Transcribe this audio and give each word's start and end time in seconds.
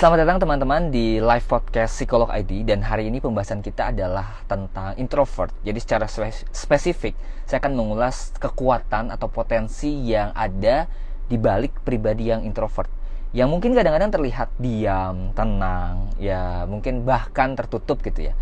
Selamat 0.00 0.24
datang 0.24 0.40
teman-teman 0.40 0.88
di 0.88 1.20
live 1.20 1.44
podcast 1.44 1.92
Psikolog 1.92 2.32
ID 2.32 2.64
dan 2.64 2.80
hari 2.80 3.12
ini 3.12 3.20
pembahasan 3.20 3.60
kita 3.60 3.92
adalah 3.92 4.40
tentang 4.48 4.96
introvert. 4.96 5.52
Jadi 5.60 5.76
secara 5.76 6.08
spesifik 6.56 7.12
saya 7.44 7.60
akan 7.60 7.76
mengulas 7.76 8.32
kekuatan 8.40 9.12
atau 9.12 9.28
potensi 9.28 9.92
yang 10.08 10.32
ada 10.32 10.88
di 11.28 11.36
balik 11.36 11.84
pribadi 11.84 12.32
yang 12.32 12.48
introvert. 12.48 12.88
Yang 13.36 13.48
mungkin 13.52 13.76
kadang-kadang 13.76 14.08
terlihat 14.08 14.48
diam, 14.56 15.36
tenang, 15.36 16.16
ya 16.16 16.64
mungkin 16.64 17.04
bahkan 17.04 17.52
tertutup 17.52 18.00
gitu 18.00 18.32
ya. 18.32 18.34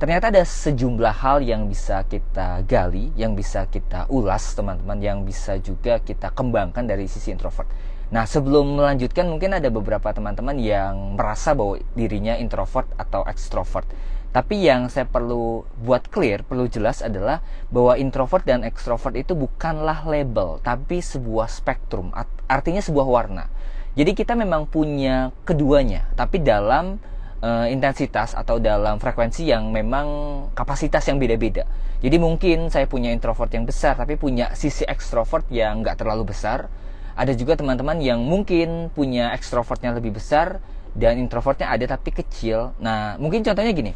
Ternyata 0.00 0.32
ada 0.32 0.40
sejumlah 0.40 1.12
hal 1.12 1.44
yang 1.44 1.68
bisa 1.68 2.08
kita 2.08 2.64
gali, 2.64 3.12
yang 3.20 3.36
bisa 3.36 3.68
kita 3.68 4.08
ulas 4.08 4.56
teman-teman, 4.56 4.96
yang 5.04 5.28
bisa 5.28 5.60
juga 5.60 6.00
kita 6.00 6.32
kembangkan 6.32 6.88
dari 6.88 7.04
sisi 7.04 7.36
introvert. 7.36 7.68
Nah, 8.12 8.28
sebelum 8.28 8.76
melanjutkan 8.76 9.24
mungkin 9.24 9.56
ada 9.56 9.72
beberapa 9.72 10.12
teman-teman 10.12 10.60
yang 10.60 11.16
merasa 11.16 11.56
bahwa 11.56 11.80
dirinya 11.96 12.36
introvert 12.36 12.84
atau 13.00 13.24
extrovert. 13.24 13.88
Tapi 14.36 14.68
yang 14.68 14.92
saya 14.92 15.08
perlu 15.08 15.64
buat 15.80 16.12
clear, 16.12 16.44
perlu 16.44 16.68
jelas 16.68 17.00
adalah 17.00 17.40
bahwa 17.72 17.96
introvert 17.96 18.44
dan 18.44 18.68
extrovert 18.68 19.16
itu 19.16 19.32
bukanlah 19.32 20.04
label, 20.04 20.60
tapi 20.60 21.00
sebuah 21.00 21.48
spektrum, 21.48 22.12
artinya 22.48 22.84
sebuah 22.84 23.08
warna. 23.08 23.48
Jadi 23.96 24.12
kita 24.12 24.36
memang 24.36 24.68
punya 24.68 25.32
keduanya, 25.48 26.04
tapi 26.12 26.40
dalam 26.40 27.00
uh, 27.40 27.68
intensitas 27.68 28.36
atau 28.36 28.56
dalam 28.60 28.96
frekuensi 29.00 29.48
yang 29.48 29.72
memang 29.72 30.08
kapasitas 30.52 31.04
yang 31.08 31.16
beda-beda. 31.16 31.64
Jadi 32.00 32.16
mungkin 32.16 32.68
saya 32.68 32.84
punya 32.88 33.12
introvert 33.12 33.52
yang 33.52 33.64
besar, 33.64 33.96
tapi 33.96 34.16
punya 34.16 34.52
sisi 34.56 34.84
extrovert 34.84 35.48
yang 35.48 35.80
nggak 35.80 36.00
terlalu 36.00 36.32
besar 36.32 36.72
ada 37.12 37.32
juga 37.36 37.58
teman-teman 37.58 38.00
yang 38.00 38.20
mungkin 38.22 38.88
punya 38.92 39.32
ekstrovertnya 39.36 39.92
lebih 39.96 40.16
besar 40.16 40.60
dan 40.92 41.16
introvertnya 41.20 41.68
ada 41.68 41.84
tapi 41.96 42.12
kecil. 42.12 42.76
Nah 42.80 43.16
mungkin 43.16 43.44
contohnya 43.44 43.72
gini. 43.72 43.92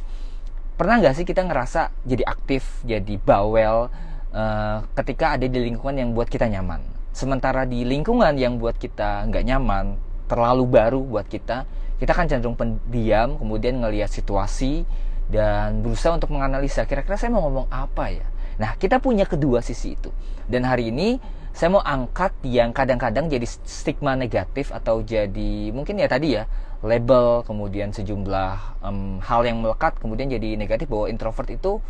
Pernah 0.77 1.01
nggak 1.01 1.15
sih 1.17 1.25
kita 1.25 1.41
ngerasa 1.45 1.89
jadi 2.05 2.25
aktif 2.29 2.85
jadi 2.85 3.17
bawel 3.17 3.89
uh, 4.37 4.79
ketika 4.93 5.41
ada 5.41 5.49
di 5.49 5.57
lingkungan 5.57 5.97
yang 5.97 6.11
buat 6.13 6.29
kita 6.29 6.49
nyaman? 6.53 6.85
Sementara 7.17 7.65
di 7.65 7.81
lingkungan 7.89 8.37
yang 8.37 8.61
buat 8.61 8.77
kita 8.77 9.25
nggak 9.33 9.45
nyaman 9.49 9.97
terlalu 10.29 10.69
baru 10.69 11.01
buat 11.01 11.25
kita 11.25 11.65
kita 11.97 12.13
kan 12.13 12.29
cenderung 12.29 12.57
pendiam 12.61 13.41
kemudian 13.41 13.81
ngelihat 13.81 14.13
situasi 14.13 14.85
dan 15.33 15.81
berusaha 15.81 16.13
untuk 16.13 16.29
menganalisa 16.29 16.85
kira-kira 16.85 17.17
saya 17.17 17.33
mau 17.33 17.49
ngomong 17.49 17.73
apa 17.73 18.13
ya. 18.13 18.27
Nah 18.61 18.77
kita 18.77 19.01
punya 19.01 19.25
kedua 19.25 19.65
sisi 19.65 19.97
itu. 19.97 20.13
Dan 20.45 20.69
hari 20.69 20.93
ini 20.93 21.19
saya 21.57 21.73
mau 21.73 21.81
angkat 21.81 22.37
yang 22.45 22.77
kadang-kadang 22.77 23.33
jadi 23.33 23.49
stigma 23.49 24.13
negatif 24.13 24.69
atau 24.69 25.01
jadi 25.01 25.73
mungkin 25.73 25.97
ya 25.97 26.05
tadi 26.05 26.37
ya 26.37 26.45
label 26.85 27.41
kemudian 27.49 27.97
sejumlah 27.97 28.85
um, 28.85 29.25
hal 29.25 29.41
yang 29.41 29.65
melekat 29.65 29.97
kemudian 29.97 30.29
jadi 30.29 30.61
negatif 30.61 30.85
bahwa 30.93 31.09
introvert 31.09 31.49
itu 31.49 31.81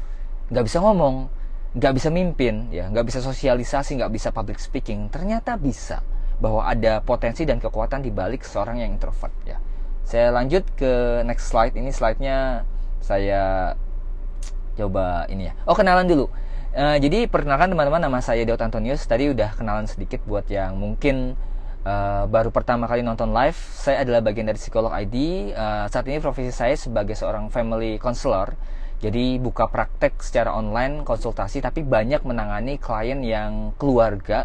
nggak 0.55 0.65
bisa 0.71 0.79
ngomong 0.79 1.27
nggak 1.75 1.93
bisa 1.99 2.09
mimpin 2.15 2.71
ya 2.71 2.87
nggak 2.87 3.11
bisa 3.11 3.19
sosialisasi 3.19 3.99
nggak 3.99 4.13
bisa 4.15 4.31
public 4.31 4.63
speaking. 4.63 5.11
Ternyata 5.11 5.59
bisa 5.59 5.99
bahwa 6.39 6.63
ada 6.63 7.03
potensi 7.03 7.43
dan 7.43 7.59
kekuatan 7.59 8.07
di 8.07 8.15
balik 8.15 8.47
seorang 8.47 8.79
yang 8.79 8.95
introvert 8.95 9.35
ya. 9.43 9.59
Saya 10.07 10.31
lanjut 10.31 10.63
ke 10.79 11.27
next 11.27 11.51
slide. 11.51 11.75
Ini 11.75 11.91
slide-nya 11.91 12.63
saya 13.03 13.75
coba 14.79 15.27
ini 15.27 15.51
ya. 15.51 15.59
Oh 15.67 15.75
kenalan 15.75 16.07
dulu 16.07 16.31
Uh, 16.77 17.01
jadi 17.01 17.25
perkenalkan 17.25 17.73
teman-teman 17.73 18.05
nama 18.05 18.21
saya 18.21 18.45
Daud 18.45 18.61
Antonius. 18.61 19.09
Tadi 19.09 19.33
udah 19.33 19.57
kenalan 19.57 19.89
sedikit 19.89 20.21
buat 20.29 20.45
yang 20.53 20.77
mungkin 20.77 21.33
uh, 21.89 22.29
baru 22.29 22.53
pertama 22.53 22.85
kali 22.85 23.01
nonton 23.01 23.33
live. 23.33 23.57
Saya 23.57 24.05
adalah 24.05 24.21
bagian 24.21 24.45
dari 24.45 24.61
psikolog 24.61 24.93
ID. 24.93 25.17
Uh, 25.57 25.57
eh, 25.57 25.85
saat 25.89 26.05
ini 26.05 26.21
profesi 26.21 26.53
saya 26.53 26.77
sebagai 26.77 27.17
seorang 27.17 27.49
family 27.49 27.97
counselor. 27.97 28.53
Jadi 29.01 29.41
buka 29.41 29.73
praktek 29.73 30.21
secara 30.21 30.53
online 30.53 31.01
konsultasi, 31.01 31.65
tapi 31.65 31.81
banyak 31.81 32.21
menangani 32.29 32.77
klien 32.77 33.25
yang 33.25 33.73
keluarga, 33.81 34.45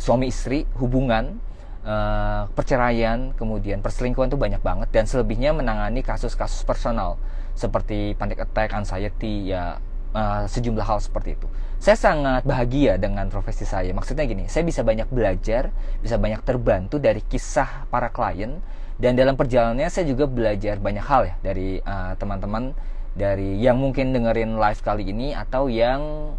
suami 0.00 0.32
istri, 0.32 0.64
hubungan, 0.80 1.44
uh, 1.84 2.48
perceraian, 2.56 3.36
kemudian 3.36 3.84
perselingkuhan 3.84 4.32
itu 4.32 4.40
banyak 4.40 4.64
banget. 4.64 4.88
Dan 4.96 5.04
selebihnya 5.04 5.52
menangani 5.52 6.00
kasus-kasus 6.00 6.64
personal 6.64 7.20
seperti 7.52 8.16
panic 8.16 8.48
attack, 8.48 8.72
anxiety, 8.72 9.52
ya 9.52 9.76
uh, 10.14 10.44
sejumlah 10.46 10.86
hal 10.86 10.98
seperti 11.02 11.38
itu. 11.38 11.46
Saya 11.80 11.96
sangat 11.96 12.44
bahagia 12.44 13.00
dengan 13.00 13.26
profesi 13.32 13.64
saya. 13.64 13.88
Maksudnya 13.96 14.28
gini, 14.28 14.44
saya 14.52 14.68
bisa 14.68 14.84
banyak 14.84 15.08
belajar, 15.08 15.72
bisa 16.04 16.20
banyak 16.20 16.44
terbantu 16.44 17.00
dari 17.00 17.24
kisah 17.24 17.88
para 17.88 18.12
klien 18.12 18.60
dan 19.00 19.16
dalam 19.16 19.32
perjalanannya 19.32 19.88
saya 19.88 20.04
juga 20.04 20.28
belajar 20.28 20.76
banyak 20.76 21.04
hal 21.08 21.22
ya 21.24 21.34
dari 21.40 21.80
uh, 21.80 22.12
teman-teman 22.20 22.76
dari 23.16 23.56
yang 23.56 23.80
mungkin 23.80 24.12
dengerin 24.12 24.60
live 24.60 24.80
kali 24.84 25.08
ini 25.08 25.32
atau 25.32 25.72
yang 25.72 26.36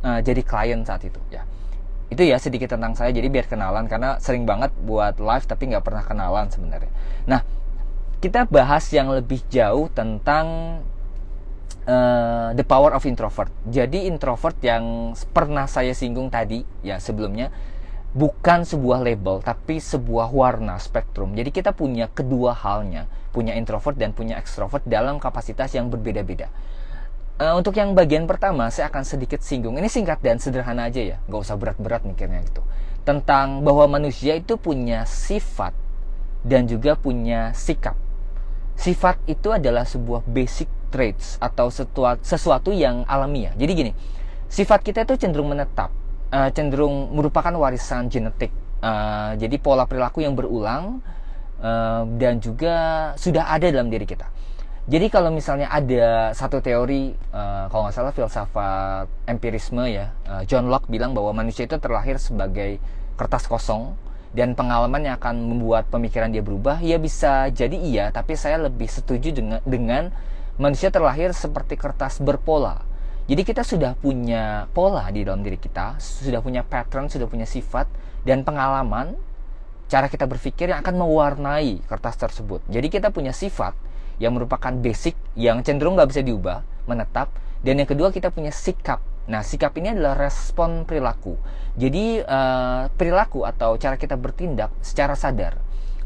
uh, 0.00 0.20
jadi 0.24 0.40
klien 0.40 0.80
saat 0.88 1.04
itu 1.04 1.20
ya. 1.28 1.44
Itu 2.08 2.24
ya 2.24 2.40
sedikit 2.40 2.72
tentang 2.72 2.96
saya 2.96 3.12
jadi 3.12 3.28
biar 3.28 3.44
kenalan 3.44 3.92
karena 3.92 4.16
sering 4.24 4.48
banget 4.48 4.72
buat 4.88 5.20
live 5.20 5.44
tapi 5.44 5.68
nggak 5.68 5.84
pernah 5.84 6.00
kenalan 6.00 6.48
sebenarnya. 6.48 6.92
Nah, 7.28 7.44
kita 8.24 8.48
bahas 8.48 8.88
yang 8.88 9.12
lebih 9.12 9.44
jauh 9.52 9.92
tentang 9.92 10.80
uh, 11.86 12.52
the 12.56 12.64
power 12.64 12.94
of 12.94 13.02
introvert. 13.04 13.50
Jadi 13.68 14.06
introvert 14.08 14.56
yang 14.62 15.16
pernah 15.32 15.66
saya 15.66 15.92
singgung 15.92 16.28
tadi 16.28 16.62
ya 16.84 16.98
sebelumnya 17.02 17.52
bukan 18.12 18.68
sebuah 18.68 19.00
label 19.00 19.40
tapi 19.40 19.80
sebuah 19.80 20.28
warna 20.30 20.76
spektrum. 20.76 21.32
Jadi 21.32 21.48
kita 21.48 21.72
punya 21.72 22.12
kedua 22.12 22.52
halnya, 22.52 23.08
punya 23.32 23.56
introvert 23.56 23.96
dan 23.96 24.12
punya 24.12 24.36
extrovert 24.36 24.84
dalam 24.84 25.16
kapasitas 25.16 25.72
yang 25.72 25.88
berbeda-beda. 25.88 26.52
Uh, 27.40 27.56
untuk 27.56 27.74
yang 27.80 27.96
bagian 27.96 28.28
pertama 28.28 28.68
saya 28.68 28.92
akan 28.92 29.02
sedikit 29.08 29.40
singgung. 29.40 29.80
Ini 29.80 29.88
singkat 29.88 30.20
dan 30.20 30.36
sederhana 30.36 30.92
aja 30.92 31.00
ya, 31.00 31.16
nggak 31.26 31.40
usah 31.40 31.56
berat-berat 31.56 32.04
mikirnya 32.04 32.44
itu. 32.44 32.60
Tentang 33.02 33.64
bahwa 33.64 33.98
manusia 33.98 34.36
itu 34.36 34.60
punya 34.60 35.08
sifat 35.08 35.74
dan 36.44 36.68
juga 36.68 36.94
punya 36.94 37.50
sikap. 37.56 37.96
Sifat 38.76 39.18
itu 39.26 39.50
adalah 39.50 39.88
sebuah 39.88 40.22
basic 40.28 40.68
traits 40.92 41.40
atau 41.40 41.72
sesuatu 42.20 42.68
yang 42.70 43.08
alamiah. 43.08 43.56
Jadi 43.56 43.72
gini, 43.72 43.92
sifat 44.52 44.84
kita 44.84 45.08
itu 45.08 45.16
cenderung 45.16 45.48
menetap, 45.48 45.88
uh, 46.28 46.52
cenderung 46.52 47.16
merupakan 47.16 47.56
warisan 47.56 48.12
genetik. 48.12 48.52
Uh, 48.82 49.32
jadi 49.40 49.56
pola 49.62 49.88
perilaku 49.88 50.20
yang 50.26 50.36
berulang 50.36 51.00
uh, 51.62 52.02
dan 52.20 52.42
juga 52.42 53.10
sudah 53.16 53.48
ada 53.48 53.72
dalam 53.72 53.88
diri 53.88 54.04
kita. 54.04 54.28
Jadi 54.82 55.14
kalau 55.14 55.30
misalnya 55.30 55.70
ada 55.70 56.34
satu 56.34 56.58
teori, 56.58 57.14
uh, 57.30 57.70
kalau 57.70 57.86
nggak 57.86 57.94
salah 57.94 58.10
filsafat 58.10 59.06
empirisme 59.30 59.86
ya, 59.86 60.10
uh, 60.26 60.42
John 60.42 60.66
Locke 60.66 60.90
bilang 60.90 61.14
bahwa 61.14 61.30
manusia 61.30 61.70
itu 61.70 61.78
terlahir 61.78 62.18
sebagai 62.18 62.82
kertas 63.14 63.46
kosong 63.46 63.94
dan 64.34 64.58
pengalaman 64.58 65.06
yang 65.06 65.14
akan 65.22 65.38
membuat 65.38 65.86
pemikiran 65.86 66.34
dia 66.34 66.42
berubah, 66.42 66.82
ya 66.82 66.98
bisa 66.98 67.46
jadi 67.54 67.78
iya, 67.78 68.04
tapi 68.10 68.34
saya 68.34 68.58
lebih 68.58 68.90
setuju 68.90 69.30
dengan, 69.30 69.60
dengan 69.62 70.10
manusia 70.60 70.92
terlahir 70.92 71.32
seperti 71.32 71.80
kertas 71.80 72.20
berpola. 72.20 72.84
Jadi 73.30 73.42
kita 73.46 73.62
sudah 73.62 73.94
punya 73.94 74.66
pola 74.74 75.06
di 75.14 75.22
dalam 75.22 75.46
diri 75.46 75.56
kita, 75.56 75.96
sudah 76.02 76.42
punya 76.42 76.66
pattern, 76.66 77.06
sudah 77.06 77.30
punya 77.30 77.46
sifat 77.46 77.86
dan 78.26 78.42
pengalaman 78.42 79.14
cara 79.86 80.08
kita 80.08 80.24
berpikir 80.24 80.72
yang 80.72 80.80
akan 80.82 81.04
mewarnai 81.04 81.84
kertas 81.86 82.18
tersebut. 82.18 82.64
Jadi 82.66 82.88
kita 82.88 83.14
punya 83.14 83.30
sifat 83.30 83.76
yang 84.18 84.34
merupakan 84.34 84.72
basic 84.74 85.14
yang 85.38 85.62
cenderung 85.62 85.94
nggak 85.94 86.10
bisa 86.10 86.22
diubah, 86.24 86.66
menetap. 86.88 87.30
Dan 87.62 87.78
yang 87.78 87.86
kedua 87.86 88.10
kita 88.10 88.34
punya 88.34 88.50
sikap. 88.50 88.98
Nah 89.30 89.46
sikap 89.46 89.70
ini 89.78 89.94
adalah 89.94 90.18
respon 90.18 90.82
perilaku. 90.82 91.38
Jadi 91.78 92.18
uh, 92.20 92.90
perilaku 92.90 93.46
atau 93.46 93.78
cara 93.78 93.94
kita 93.94 94.18
bertindak 94.18 94.74
secara 94.82 95.14
sadar. 95.14 95.62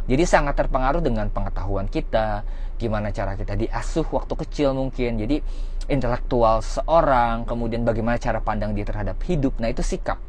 Jadi 0.07 0.23
sangat 0.23 0.55
terpengaruh 0.55 1.03
dengan 1.03 1.27
pengetahuan 1.33 1.91
kita, 1.91 2.47
gimana 2.77 3.13
cara 3.13 3.34
kita 3.34 3.57
diasuh 3.57 4.07
waktu 4.13 4.34
kecil 4.47 4.77
mungkin. 4.77 5.21
Jadi 5.21 5.41
intelektual 5.89 6.61
seorang 6.61 7.49
kemudian 7.49 7.83
bagaimana 7.83 8.21
cara 8.21 8.41
pandang 8.41 8.77
dia 8.77 8.84
terhadap 8.84 9.17
hidup. 9.25 9.57
Nah 9.59 9.73
itu 9.73 9.81
sikap. 9.81 10.21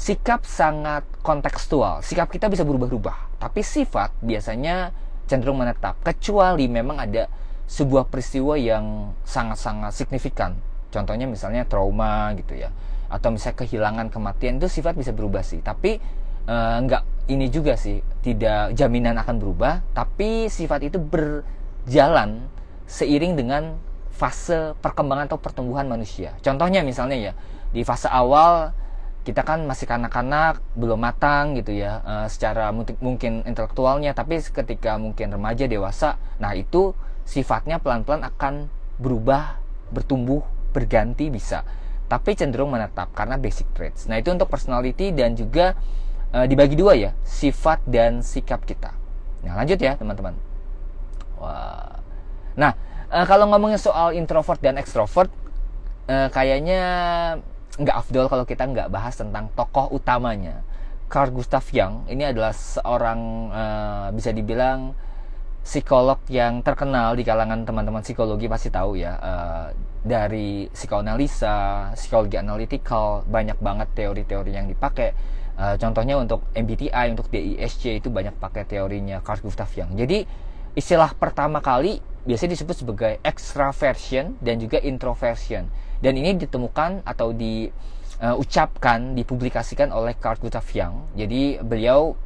Sikap 0.00 0.48
sangat 0.48 1.04
kontekstual. 1.20 2.00
Sikap 2.00 2.32
kita 2.32 2.48
bisa 2.48 2.64
berubah-ubah 2.64 3.40
tapi 3.40 3.64
sifat 3.64 4.12
biasanya 4.20 4.92
cenderung 5.24 5.62
menetap 5.62 5.96
kecuali 6.04 6.66
memang 6.66 7.00
ada 7.00 7.30
sebuah 7.70 8.10
peristiwa 8.10 8.58
yang 8.58 9.14
sangat-sangat 9.22 9.94
signifikan. 9.94 10.58
Contohnya 10.90 11.24
misalnya 11.30 11.62
trauma 11.64 12.34
gitu 12.34 12.58
ya 12.58 12.72
atau 13.10 13.34
misalnya 13.34 13.66
kehilangan 13.66 14.06
kematian 14.10 14.62
itu 14.62 14.70
sifat 14.70 14.94
bisa 14.94 15.10
berubah 15.14 15.42
sih. 15.42 15.62
Tapi 15.62 15.98
uh, 16.46 16.76
nggak 16.82 17.02
ini 17.30 17.46
juga 17.46 17.78
sih 17.78 18.02
tidak 18.20 18.74
jaminan 18.74 19.14
akan 19.22 19.36
berubah 19.38 19.86
tapi 19.94 20.50
sifat 20.50 20.90
itu 20.90 20.98
ber 20.98 21.46
jalan 21.88 22.48
seiring 22.90 23.38
dengan 23.38 23.78
fase 24.10 24.76
perkembangan 24.84 25.32
atau 25.32 25.40
pertumbuhan 25.40 25.88
manusia. 25.88 26.36
Contohnya 26.44 26.84
misalnya 26.84 27.16
ya, 27.16 27.32
di 27.72 27.86
fase 27.86 28.10
awal 28.10 28.76
kita 29.20 29.44
kan 29.44 29.68
masih 29.68 29.84
kanak-kanak 29.84 30.64
belum 30.74 30.96
matang 30.96 31.52
gitu 31.52 31.76
ya 31.76 32.00
uh, 32.02 32.26
secara 32.26 32.72
mungkin 32.72 33.44
intelektualnya 33.44 34.16
tapi 34.16 34.40
ketika 34.40 34.96
mungkin 34.96 35.36
remaja 35.36 35.68
dewasa 35.68 36.16
nah 36.40 36.56
itu 36.56 36.96
sifatnya 37.28 37.76
pelan-pelan 37.84 38.24
akan 38.24 38.72
berubah 38.96 39.60
bertumbuh 39.92 40.42
berganti 40.72 41.28
bisa. 41.28 41.62
Tapi 42.10 42.34
cenderung 42.34 42.74
menetap 42.74 43.14
karena 43.14 43.38
basic 43.38 43.70
traits. 43.70 44.10
Nah 44.10 44.18
itu 44.18 44.34
untuk 44.34 44.50
personality 44.50 45.14
dan 45.14 45.38
juga 45.38 45.78
uh, 46.34 46.42
dibagi 46.42 46.74
dua 46.74 46.98
ya 46.98 47.14
sifat 47.22 47.86
dan 47.86 48.26
sikap 48.26 48.66
kita. 48.66 48.90
Nah 49.46 49.54
lanjut 49.54 49.78
ya 49.78 49.94
teman-teman 49.94 50.49
wah 51.40 51.98
nah 52.54 52.76
uh, 53.10 53.26
kalau 53.26 53.48
ngomongin 53.50 53.80
soal 53.80 54.12
introvert 54.12 54.60
dan 54.62 54.76
extrovert 54.78 55.32
uh, 56.06 56.28
kayaknya 56.30 56.82
nggak 57.80 57.96
afdol 57.96 58.26
kalau 58.28 58.44
kita 58.44 58.66
nggak 58.66 58.88
bahas 58.92 59.16
tentang 59.16 59.48
tokoh 59.56 59.88
utamanya. 59.94 60.60
Carl 61.10 61.34
Gustav 61.34 61.66
Jung 61.74 62.06
ini 62.06 62.22
adalah 62.22 62.54
seorang 62.54 63.50
uh, 63.50 64.08
bisa 64.14 64.30
dibilang 64.30 64.94
psikolog 65.66 66.22
yang 66.30 66.62
terkenal 66.62 67.18
di 67.18 67.26
kalangan 67.26 67.66
teman-teman 67.66 68.00
psikologi 68.00 68.46
pasti 68.46 68.70
tahu 68.70 68.94
ya 68.94 69.18
uh, 69.18 69.66
dari 70.06 70.70
psikoanalisa, 70.70 71.90
psikologi 71.98 72.38
analytical 72.38 73.26
banyak 73.26 73.58
banget 73.58 73.88
teori-teori 73.92 74.52
yang 74.54 74.70
dipakai. 74.70 75.10
Uh, 75.60 75.76
contohnya 75.76 76.16
untuk 76.16 76.46
MBTI, 76.56 77.12
untuk 77.12 77.28
DISC 77.28 78.00
itu 78.00 78.08
banyak 78.08 78.32
pakai 78.40 78.64
teorinya 78.64 79.20
Carl 79.20 79.42
Gustav 79.44 79.68
Jung. 79.74 79.92
Jadi 79.98 80.24
istilah 80.78 81.14
pertama 81.18 81.58
kali 81.58 81.98
biasanya 82.24 82.54
disebut 82.54 82.76
sebagai 82.84 83.12
extraversion 83.24 84.36
dan 84.44 84.60
juga 84.60 84.78
introversion. 84.80 85.66
Dan 86.00 86.16
ini 86.16 86.36
ditemukan 86.36 87.04
atau 87.04 87.32
diucapkan 87.36 88.98
uh, 89.12 89.14
dipublikasikan 89.16 89.92
oleh 89.92 90.16
Carl 90.16 90.40
Gustav 90.40 90.64
Jung. 90.68 91.08
Jadi 91.16 91.60
beliau 91.60 92.16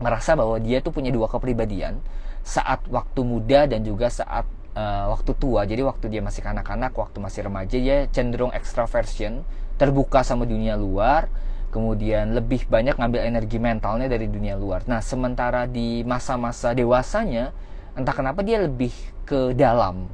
merasa 0.00 0.38
bahwa 0.38 0.56
dia 0.62 0.80
tuh 0.80 0.94
punya 0.94 1.12
dua 1.12 1.26
kepribadian 1.26 2.00
saat 2.40 2.80
waktu 2.88 3.20
muda 3.20 3.68
dan 3.68 3.84
juga 3.84 4.08
saat 4.08 4.46
uh, 4.74 5.06
waktu 5.12 5.32
tua. 5.36 5.66
Jadi 5.66 5.82
waktu 5.82 6.06
dia 6.08 6.22
masih 6.22 6.42
kanak-kanak 6.42 6.94
waktu 6.94 7.18
masih 7.18 7.46
remaja 7.46 7.76
dia 7.76 8.06
cenderung 8.10 8.54
extraversion 8.54 9.42
terbuka 9.80 10.20
sama 10.20 10.44
dunia 10.44 10.76
luar 10.76 11.32
kemudian 11.70 12.34
lebih 12.34 12.66
banyak 12.66 12.98
ngambil 12.98 13.22
energi 13.22 13.58
mentalnya 13.62 14.10
dari 14.10 14.26
dunia 14.26 14.58
luar. 14.58 14.82
Nah 14.90 14.98
sementara 14.98 15.70
di 15.70 16.02
masa-masa 16.02 16.74
dewasanya 16.74 17.54
entah 17.98 18.14
kenapa 18.14 18.42
dia 18.42 18.62
lebih 18.62 18.92
ke 19.26 19.54
dalam 19.54 20.10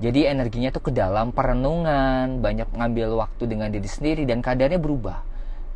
jadi 0.00 0.32
energinya 0.32 0.72
tuh 0.72 0.88
ke 0.88 0.92
dalam 0.96 1.28
perenungan, 1.28 2.40
banyak 2.40 2.72
ngambil 2.72 3.20
waktu 3.20 3.44
dengan 3.44 3.68
diri 3.68 3.84
sendiri 3.84 4.24
dan 4.24 4.40
kadarnya 4.40 4.80
berubah. 4.80 5.20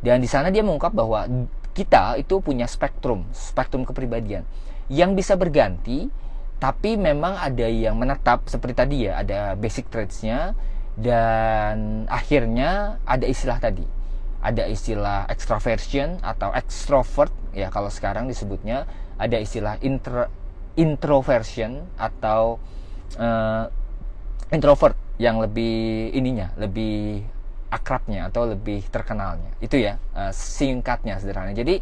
Dan 0.01 0.17
di 0.17 0.25
sana 0.25 0.49
dia 0.49 0.65
mengungkap 0.65 0.97
bahwa 0.97 1.29
kita 1.77 2.17
itu 2.17 2.41
punya 2.41 2.65
spektrum, 2.65 3.29
spektrum 3.29 3.85
kepribadian 3.85 4.41
yang 4.89 5.13
bisa 5.13 5.37
berganti, 5.37 6.09
tapi 6.57 6.97
memang 6.97 7.37
ada 7.37 7.69
yang 7.69 8.01
menetap 8.01 8.49
seperti 8.49 8.73
tadi 8.73 8.97
ya, 9.05 9.21
ada 9.21 9.53
basic 9.53 9.93
traitsnya 9.93 10.57
dan 10.97 12.09
akhirnya 12.09 12.97
ada 13.05 13.29
istilah 13.29 13.61
tadi. 13.61 13.85
Ada 14.41 14.65
istilah 14.69 15.29
extraversion 15.29 16.21
atau 16.25 16.49
extrovert 16.53 17.33
ya 17.53 17.69
kalau 17.69 17.93
sekarang 17.93 18.25
disebutnya, 18.25 18.89
ada 19.21 19.37
istilah 19.37 19.77
intro, 19.85 20.25
introversion 20.75 21.87
atau 21.95 22.59
uh, 23.19 23.65
introvert 24.51 24.95
yang 25.15 25.39
lebih 25.39 26.11
ininya 26.11 26.51
lebih 26.59 27.23
akrabnya 27.71 28.31
atau 28.31 28.47
lebih 28.47 28.87
terkenalnya. 28.87 29.51
Itu 29.59 29.79
ya 29.79 29.99
uh, 30.15 30.31
singkatnya 30.31 31.19
sederhana. 31.19 31.51
Jadi 31.55 31.79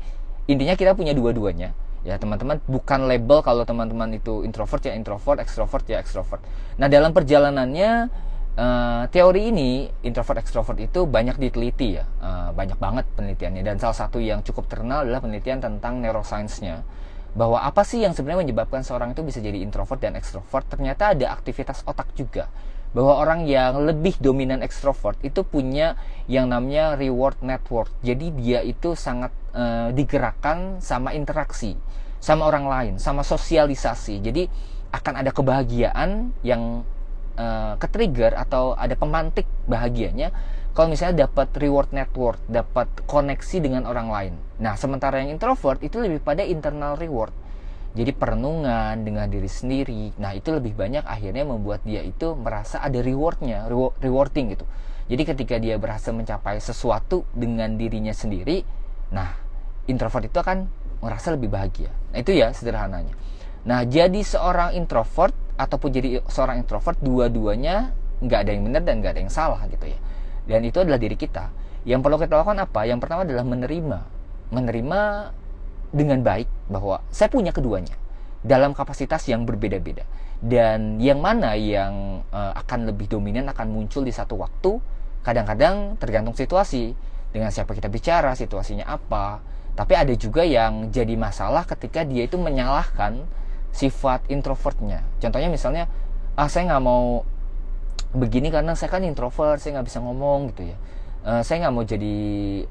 intinya 0.49 0.73
kita 0.77 0.97
punya 0.97 1.13
dua-duanya. 1.13 1.73
Ya 2.03 2.19
teman-teman 2.19 2.59
bukan 2.67 3.07
label 3.07 3.39
kalau 3.39 3.63
teman-teman 3.63 4.11
itu 4.11 4.43
introvert 4.43 4.83
ya 4.83 4.91
introvert 4.91 5.39
extrovert 5.39 5.85
ya 5.87 6.03
extrovert. 6.03 6.43
Nah 6.75 6.91
dalam 6.91 7.15
perjalanannya 7.15 8.11
uh, 8.59 9.03
teori 9.07 9.55
ini 9.55 9.87
introvert 10.03 10.43
extrovert 10.43 10.77
itu 10.83 11.07
banyak 11.07 11.39
diteliti 11.39 11.95
ya. 11.95 12.05
Uh, 12.19 12.49
banyak 12.51 12.75
banget 12.75 13.05
penelitiannya. 13.15 13.63
Dan 13.63 13.79
salah 13.79 13.95
satu 13.95 14.19
yang 14.19 14.43
cukup 14.43 14.67
terkenal 14.67 15.07
adalah 15.07 15.23
penelitian 15.23 15.63
tentang 15.63 16.03
neuroscience-nya 16.03 16.83
bahwa 17.33 17.61
apa 17.61 17.81
sih 17.81 18.05
yang 18.05 18.13
sebenarnya 18.13 18.45
menyebabkan 18.45 18.85
seorang 18.85 19.17
itu 19.17 19.25
bisa 19.25 19.41
jadi 19.41 19.57
introvert 19.61 20.01
dan 20.01 20.13
extrovert? 20.13 20.65
Ternyata 20.69 21.17
ada 21.17 21.33
aktivitas 21.33 21.81
otak 21.85 22.13
juga. 22.13 22.49
Bahwa 22.93 23.17
orang 23.17 23.49
yang 23.49 23.89
lebih 23.89 24.21
dominan 24.21 24.61
extrovert 24.61 25.17
itu 25.25 25.41
punya 25.41 25.97
yang 26.29 26.53
namanya 26.53 26.93
reward 26.93 27.41
network. 27.41 27.89
Jadi 28.05 28.29
dia 28.37 28.61
itu 28.61 28.93
sangat 28.93 29.33
uh, 29.57 29.89
digerakkan 29.89 30.77
sama 30.77 31.17
interaksi 31.17 31.73
sama 32.23 32.47
orang 32.47 32.65
lain 32.69 32.93
sama 33.01 33.25
sosialisasi. 33.25 34.21
Jadi 34.23 34.47
akan 34.93 35.25
ada 35.25 35.33
kebahagiaan 35.33 36.31
yang 36.45 36.85
uh, 37.35 37.73
ke-trigger 37.81 38.37
atau 38.37 38.77
ada 38.77 38.93
pemantik 38.93 39.49
bahagianya 39.65 40.29
kalau 40.73 40.89
misalnya 40.89 41.29
dapat 41.29 41.53
reward 41.61 41.93
network, 41.93 42.41
dapat 42.49 42.89
koneksi 43.05 43.57
dengan 43.61 43.85
orang 43.85 44.09
lain. 44.09 44.33
Nah, 44.57 44.73
sementara 44.73 45.21
yang 45.21 45.37
introvert 45.37 45.77
itu 45.85 46.01
lebih 46.01 46.17
pada 46.17 46.41
internal 46.41 46.97
reward. 46.97 47.29
Jadi 47.93 48.09
perenungan 48.09 48.97
dengan 49.05 49.29
diri 49.29 49.45
sendiri. 49.45 50.17
Nah, 50.17 50.33
itu 50.33 50.49
lebih 50.49 50.73
banyak 50.73 51.05
akhirnya 51.05 51.45
membuat 51.45 51.85
dia 51.85 52.01
itu 52.01 52.33
merasa 52.33 52.81
ada 52.81 52.97
rewardnya, 53.05 53.69
rewarding 54.01 54.57
gitu. 54.57 54.65
Jadi 55.13 55.21
ketika 55.29 55.55
dia 55.61 55.77
berhasil 55.77 56.09
mencapai 56.09 56.57
sesuatu 56.57 57.21
dengan 57.37 57.77
dirinya 57.77 58.15
sendiri, 58.15 58.65
nah 59.13 59.37
introvert 59.85 60.25
itu 60.25 60.41
akan 60.41 60.65
merasa 61.05 61.37
lebih 61.37 61.53
bahagia. 61.53 61.93
Nah, 62.09 62.17
itu 62.17 62.33
ya 62.33 62.49
sederhananya. 62.49 63.13
Nah, 63.69 63.85
jadi 63.85 64.25
seorang 64.25 64.73
introvert 64.73 65.37
ataupun 65.53 65.93
jadi 65.93 66.09
seorang 66.25 66.65
introvert 66.65 66.97
dua-duanya 66.97 67.93
nggak 68.25 68.39
ada 68.41 68.51
yang 68.57 68.63
benar 68.65 68.81
dan 68.81 69.05
nggak 69.05 69.11
ada 69.13 69.21
yang 69.21 69.29
salah 69.29 69.61
gitu 69.69 69.85
ya 69.85 69.99
dan 70.43 70.59
itu 70.63 70.77
adalah 70.83 70.99
diri 70.99 71.15
kita. 71.15 71.49
Yang 71.83 71.99
perlu 72.03 72.17
kita 72.19 72.39
lakukan 72.39 72.59
apa? 72.63 72.81
Yang 72.87 72.99
pertama 73.03 73.21
adalah 73.27 73.45
menerima. 73.47 73.99
Menerima 74.51 74.99
dengan 75.93 76.19
baik 76.23 76.49
bahwa 76.71 77.03
saya 77.13 77.29
punya 77.29 77.53
keduanya 77.53 77.93
dalam 78.43 78.75
kapasitas 78.75 79.23
yang 79.27 79.47
berbeda-beda. 79.47 80.03
Dan 80.43 80.99
yang 80.99 81.23
mana 81.23 81.55
yang 81.55 82.23
uh, 82.31 82.51
akan 82.59 82.91
lebih 82.91 83.07
dominan 83.07 83.47
akan 83.47 83.71
muncul 83.71 84.03
di 84.03 84.11
satu 84.11 84.35
waktu 84.39 84.79
kadang-kadang 85.23 85.95
tergantung 85.99 86.35
situasi. 86.35 86.95
Dengan 87.33 87.49
siapa 87.49 87.73
kita 87.73 87.89
bicara 87.89 88.37
situasinya 88.37 88.85
apa. 88.85 89.41
Tapi 89.73 89.93
ada 89.97 90.13
juga 90.13 90.45
yang 90.45 90.93
jadi 90.93 91.17
masalah 91.17 91.65
ketika 91.65 92.05
dia 92.05 92.29
itu 92.29 92.37
menyalahkan 92.37 93.25
sifat 93.73 94.29
introvertnya. 94.29 95.01
Contohnya 95.17 95.49
misalnya 95.49 95.89
ah 96.37 96.45
saya 96.45 96.69
nggak 96.69 96.83
mau 96.85 97.25
begini 98.13 98.53
karena 98.53 98.77
saya 98.77 98.93
kan 98.93 99.01
introvert 99.01 99.57
saya 99.57 99.81
nggak 99.81 99.87
bisa 99.89 99.99
ngomong 99.99 100.53
gitu 100.53 100.69
ya. 100.69 100.77
Uh, 101.23 101.41
saya 101.41 101.65
nggak 101.65 101.73
mau 101.73 101.83
jadi 101.87 102.15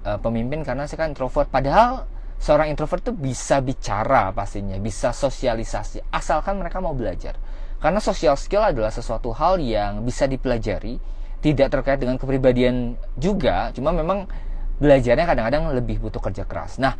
uh, 0.06 0.18
pemimpin 0.22 0.62
karena 0.62 0.86
saya 0.86 1.06
kan 1.06 1.12
introvert. 1.12 1.50
Padahal 1.50 2.06
seorang 2.42 2.74
introvert 2.74 3.02
tuh 3.02 3.14
bisa 3.14 3.62
bicara 3.62 4.34
pastinya 4.34 4.74
bisa 4.82 5.14
sosialisasi 5.14 6.02
asalkan 6.10 6.58
mereka 6.58 6.82
mau 6.82 6.94
belajar. 6.94 7.38
Karena 7.82 7.98
social 7.98 8.38
skill 8.38 8.62
adalah 8.62 8.94
sesuatu 8.94 9.34
hal 9.34 9.58
yang 9.58 10.06
bisa 10.06 10.30
dipelajari 10.30 10.98
tidak 11.42 11.74
terkait 11.74 11.98
dengan 11.98 12.14
kepribadian 12.18 12.94
juga 13.18 13.74
cuma 13.74 13.90
memang 13.90 14.30
belajarnya 14.78 15.26
kadang-kadang 15.26 15.74
lebih 15.74 15.98
butuh 15.98 16.22
kerja 16.22 16.46
keras. 16.46 16.78
Nah 16.78 16.94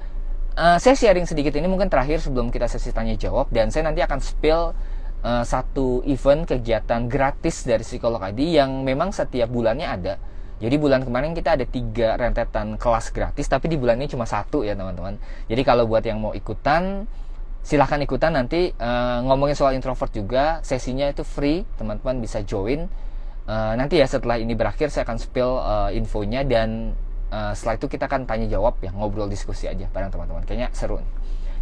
uh, 0.59 0.79
saya 0.83 0.95
sharing 0.99 1.25
sedikit 1.25 1.55
ini 1.57 1.71
mungkin 1.71 1.87
terakhir 1.87 2.21
sebelum 2.21 2.51
kita 2.51 2.67
sesi 2.67 2.91
tanya 2.91 3.15
jawab 3.15 3.49
dan 3.55 3.71
saya 3.71 3.89
nanti 3.89 4.03
akan 4.03 4.19
spill 4.19 4.75
uh, 5.23 5.45
satu 5.47 6.03
event 6.07 6.45
kegiatan 6.47 7.07
gratis 7.07 7.65
dari 7.65 7.87
psikolog 7.87 8.21
ID 8.21 8.59
yang 8.59 8.83
memang 8.83 9.15
setiap 9.15 9.49
bulannya 9.49 9.89
ada. 9.89 10.15
Jadi 10.63 10.79
bulan 10.79 11.03
kemarin 11.03 11.35
kita 11.35 11.59
ada 11.59 11.67
tiga 11.67 12.15
rentetan 12.15 12.79
kelas 12.79 13.11
gratis, 13.11 13.51
tapi 13.51 13.67
di 13.67 13.75
bulan 13.75 13.99
ini 13.99 14.07
cuma 14.07 14.31
satu 14.31 14.63
ya 14.63 14.79
teman-teman. 14.79 15.19
Jadi 15.51 15.63
kalau 15.67 15.91
buat 15.91 16.07
yang 16.07 16.23
mau 16.23 16.31
ikutan, 16.39 17.11
silahkan 17.67 17.99
ikutan 17.99 18.31
nanti 18.39 18.71
uh, 18.79 19.27
ngomongin 19.27 19.59
soal 19.59 19.75
introvert 19.75 20.15
juga, 20.15 20.63
sesinya 20.63 21.11
itu 21.11 21.27
free, 21.27 21.67
teman-teman 21.75 22.23
bisa 22.23 22.47
join. 22.47 22.87
Uh, 23.43 23.75
nanti 23.75 23.99
ya 23.99 24.07
setelah 24.07 24.39
ini 24.39 24.55
berakhir 24.55 24.95
saya 24.95 25.03
akan 25.03 25.19
spill 25.19 25.59
uh, 25.59 25.91
infonya 25.91 26.47
dan 26.47 26.95
uh, 27.35 27.51
setelah 27.59 27.75
itu 27.83 27.91
kita 27.91 28.07
akan 28.07 28.23
tanya 28.23 28.47
jawab 28.47 28.79
ya 28.79 28.95
ngobrol 28.95 29.27
diskusi 29.27 29.67
aja 29.67 29.91
bareng 29.91 30.15
teman-teman. 30.15 30.47
Kayaknya 30.47 30.71
seru. 30.71 31.03
Nih. 31.03 31.11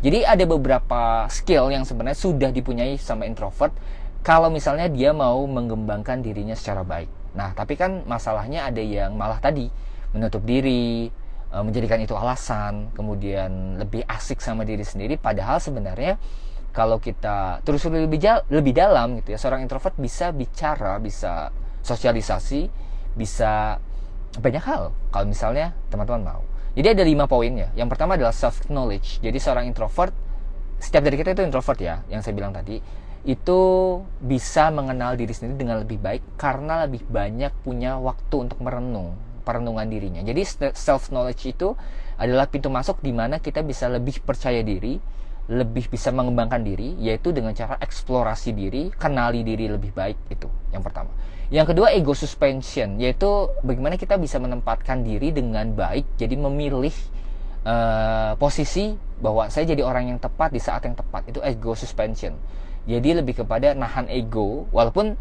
Jadi 0.00 0.24
ada 0.24 0.44
beberapa 0.48 1.28
skill 1.28 1.68
yang 1.68 1.84
sebenarnya 1.84 2.16
sudah 2.16 2.48
dipunyai 2.48 2.96
sama 2.96 3.28
introvert 3.28 3.76
kalau 4.24 4.48
misalnya 4.48 4.88
dia 4.88 5.12
mau 5.12 5.44
mengembangkan 5.44 6.24
dirinya 6.24 6.56
secara 6.56 6.84
baik. 6.84 7.08
Nah, 7.36 7.52
tapi 7.52 7.76
kan 7.76 8.04
masalahnya 8.08 8.64
ada 8.64 8.80
yang 8.80 9.12
malah 9.16 9.36
tadi 9.38 9.68
menutup 10.16 10.40
diri, 10.42 11.12
e, 11.52 11.56
menjadikan 11.60 12.00
itu 12.00 12.16
alasan, 12.16 12.90
kemudian 12.96 13.76
lebih 13.76 14.02
asik 14.08 14.40
sama 14.40 14.64
diri 14.64 14.82
sendiri 14.82 15.20
padahal 15.20 15.62
sebenarnya 15.62 16.16
kalau 16.70 16.96
kita 16.96 17.60
terus 17.66 17.84
lebih 17.86 18.18
lebih 18.48 18.72
dalam 18.72 19.20
gitu 19.20 19.34
ya, 19.34 19.38
seorang 19.38 19.62
introvert 19.62 19.94
bisa 20.00 20.32
bicara, 20.32 20.96
bisa 20.96 21.52
sosialisasi, 21.84 22.70
bisa 23.14 23.76
banyak 24.38 24.62
hal 24.62 24.94
kalau 25.10 25.26
misalnya 25.26 25.74
teman-teman 25.90 26.34
mau. 26.34 26.42
Jadi 26.74 26.86
ada 26.86 27.02
lima 27.02 27.26
poin 27.26 27.50
ya. 27.50 27.68
Yang 27.74 27.88
pertama 27.96 28.14
adalah 28.14 28.34
self 28.34 28.66
knowledge. 28.70 29.18
Jadi 29.20 29.38
seorang 29.42 29.66
introvert, 29.66 30.14
setiap 30.78 31.02
dari 31.02 31.18
kita 31.18 31.34
itu 31.34 31.42
introvert 31.42 31.78
ya, 31.82 32.02
yang 32.06 32.22
saya 32.22 32.34
bilang 32.36 32.54
tadi, 32.54 32.78
itu 33.26 33.60
bisa 34.22 34.72
mengenal 34.72 35.12
diri 35.18 35.34
sendiri 35.34 35.60
dengan 35.60 35.84
lebih 35.84 36.00
baik 36.00 36.40
karena 36.40 36.88
lebih 36.88 37.04
banyak 37.04 37.52
punya 37.60 38.00
waktu 38.00 38.48
untuk 38.48 38.58
merenung, 38.64 39.12
perenungan 39.44 39.84
dirinya. 39.90 40.22
Jadi 40.24 40.72
self 40.72 41.12
knowledge 41.12 41.44
itu 41.52 41.76
adalah 42.16 42.48
pintu 42.48 42.72
masuk 42.72 43.00
di 43.04 43.12
mana 43.12 43.40
kita 43.42 43.60
bisa 43.60 43.90
lebih 43.92 44.24
percaya 44.24 44.64
diri, 44.64 44.96
lebih 45.50 45.90
bisa 45.90 46.14
mengembangkan 46.14 46.62
diri, 46.62 46.94
yaitu 47.02 47.34
dengan 47.34 47.50
cara 47.50 47.74
eksplorasi 47.82 48.54
diri, 48.54 48.94
kenali 48.94 49.42
diri 49.42 49.66
lebih 49.66 49.90
baik 49.90 50.30
itu 50.30 50.46
yang 50.70 50.86
pertama. 50.86 51.10
Yang 51.50 51.74
kedua 51.74 51.90
ego 51.90 52.14
suspension, 52.14 53.02
yaitu 53.02 53.50
bagaimana 53.66 53.98
kita 53.98 54.14
bisa 54.14 54.38
menempatkan 54.38 55.02
diri 55.02 55.34
dengan 55.34 55.74
baik, 55.74 56.06
jadi 56.14 56.38
memilih 56.38 56.94
uh, 57.66 58.38
posisi 58.38 58.94
bahwa 59.18 59.50
saya 59.50 59.66
jadi 59.74 59.82
orang 59.82 60.14
yang 60.14 60.18
tepat 60.22 60.54
di 60.54 60.62
saat 60.62 60.86
yang 60.86 60.94
tepat 60.94 61.26
itu 61.26 61.42
ego 61.42 61.74
suspension. 61.74 62.38
Jadi 62.86 63.18
lebih 63.18 63.42
kepada 63.42 63.74
nahan 63.74 64.06
ego, 64.06 64.70
walaupun 64.70 65.18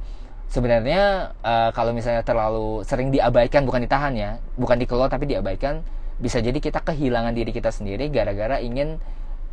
sebenarnya 0.53 1.33
uh, 1.41 1.73
kalau 1.73 1.89
misalnya 1.89 2.21
terlalu 2.21 2.85
sering 2.85 3.09
diabaikan 3.09 3.65
bukan 3.65 3.81
ditahan 3.89 4.13
ya, 4.13 4.37
bukan 4.53 4.77
dikeluar 4.77 5.09
tapi 5.09 5.25
diabaikan, 5.25 5.81
bisa 6.21 6.37
jadi 6.37 6.61
kita 6.61 6.85
kehilangan 6.85 7.33
diri 7.33 7.49
kita 7.49 7.73
sendiri 7.73 8.13
gara-gara 8.13 8.61
ingin 8.61 9.01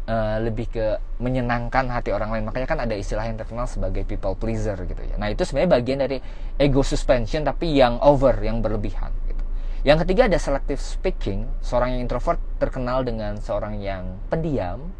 uh, 0.06 0.38
lebih 0.40 0.70
ke 0.70 0.86
menyenangkan 1.20 1.90
hati 1.90 2.10
orang 2.10 2.32
lain. 2.32 2.44
Makanya 2.48 2.66
kan 2.66 2.78
ada 2.82 2.94
istilah 2.96 3.26
yang 3.26 3.36
terkenal 3.36 3.68
sebagai 3.68 4.06
people 4.06 4.34
pleaser 4.38 4.78
gitu 4.86 5.02
ya. 5.02 5.20
Nah 5.20 5.30
itu 5.30 5.42
sebenarnya 5.42 5.70
bagian 5.76 5.98
dari 6.02 6.18
ego 6.56 6.80
suspension 6.80 7.44
tapi 7.44 7.76
yang 7.76 8.00
over 8.00 8.34
yang 8.40 8.64
berlebihan 8.64 9.12
gitu. 9.28 9.42
Yang 9.84 10.06
ketiga 10.06 10.30
ada 10.30 10.38
selective 10.40 10.80
speaking. 10.80 11.46
Seorang 11.60 11.98
yang 11.98 12.08
introvert 12.08 12.40
terkenal 12.58 13.04
dengan 13.04 13.38
seorang 13.38 13.78
yang 13.78 14.18
pendiam 14.32 14.90